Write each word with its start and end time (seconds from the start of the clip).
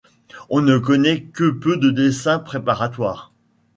On 0.49 0.61
ne 0.63 0.79
connaît 0.79 1.21
que 1.25 1.51
peu 1.51 1.77
de 1.77 1.91
dessins 1.91 2.39
préparatoires. 2.39 3.31